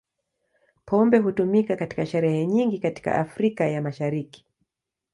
[0.85, 4.45] Pombe hutumika katika sherehe nyingi katika Afrika ya Mashariki.